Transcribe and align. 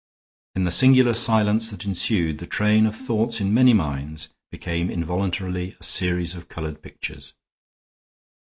In 0.55 0.63
the 0.63 0.71
singular 0.71 1.13
silence 1.13 1.69
that 1.69 1.85
ensued, 1.85 2.39
the 2.39 2.47
train 2.47 2.87
of 2.87 2.95
thought 2.95 3.39
in 3.39 3.53
many 3.53 3.71
minds 3.71 4.29
became 4.49 4.89
involuntarily 4.89 5.77
a 5.79 5.83
series 5.83 6.33
of 6.33 6.49
colored 6.49 6.81
pictures. 6.81 7.33